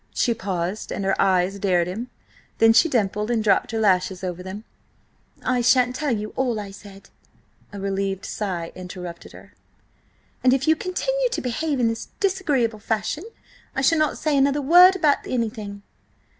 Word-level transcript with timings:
She 0.15 0.33
paused, 0.33 0.91
and 0.91 1.05
her 1.05 1.13
eyes 1.21 1.59
dared 1.59 1.85
him; 1.87 2.09
then 2.57 2.73
she 2.73 2.89
dimpled 2.89 3.29
and 3.29 3.43
dropped 3.43 3.69
her 3.69 3.77
lashes 3.79 4.23
over 4.23 4.41
them. 4.41 4.63
"I 5.45 5.61
shan't 5.61 5.95
tell 5.95 6.09
you 6.09 6.33
all 6.35 6.59
I 6.59 6.71
said—" 6.71 7.11
A 7.71 7.79
relieved 7.79 8.25
sigh 8.25 8.71
interrupted 8.73 9.33
her. 9.33 9.53
"And 10.43 10.53
if 10.55 10.67
you 10.67 10.75
continue 10.75 11.29
to 11.29 11.41
behave 11.41 11.79
in 11.79 11.87
this 11.87 12.07
disagreeable 12.19 12.79
fashion 12.79 13.25
I 13.75 13.81
shall 13.83 13.99
not 13.99 14.17
say 14.17 14.35
another 14.35 14.59
word 14.59 14.95
about 14.95 15.27
anything!" 15.27 15.83